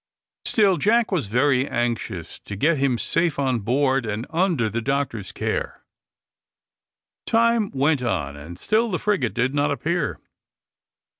Still 0.45 0.77
Jack 0.77 1.11
was 1.11 1.27
very 1.27 1.67
anxious 1.67 2.39
to 2.45 2.55
get 2.55 2.79
him 2.79 2.97
safe 2.97 3.37
on 3.37 3.59
board, 3.59 4.03
and 4.03 4.25
under 4.31 4.67
the 4.67 4.81
doctor's 4.81 5.31
care. 5.31 5.85
Time 7.27 7.69
went 7.69 8.01
on, 8.01 8.35
and 8.35 8.57
still 8.57 8.89
the 8.89 8.97
frigate 8.97 9.35
did 9.35 9.53
not 9.53 9.69
appear. 9.69 10.19